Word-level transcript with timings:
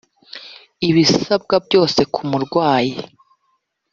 ibisabwa 0.89 1.55
byose 1.65 1.99
ku 2.13 2.21
murwayi 2.29 2.93